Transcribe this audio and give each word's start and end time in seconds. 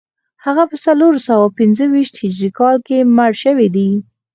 هغه 0.45 0.63
په 0.71 0.77
څلور 0.85 1.13
سوه 1.27 1.47
پنځه 1.57 1.83
ویشت 1.87 2.15
هجري 2.23 2.49
کال 2.59 2.75
کې 2.87 2.97
مړ 3.15 3.31
شوی 3.43 3.67
دی 3.75 3.89